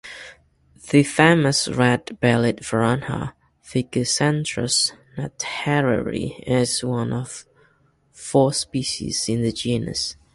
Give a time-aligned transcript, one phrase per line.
[0.89, 7.45] The famous red-bellied piranha, "Pygocentrus nattereri", is one of
[8.11, 10.15] four species in the genus.